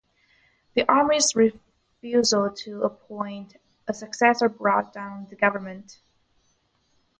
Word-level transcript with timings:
The 0.73 0.83
Army's 0.91 1.35
refusal 1.35 2.49
to 2.63 2.81
appoint 2.81 3.57
a 3.87 3.93
successor 3.93 4.49
brought 4.49 4.93
down 4.93 5.27
the 5.29 5.35
government. 5.35 5.99